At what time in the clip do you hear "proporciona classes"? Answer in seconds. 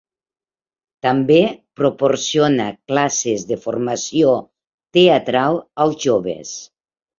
1.81-3.45